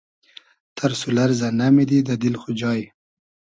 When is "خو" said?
2.41-2.49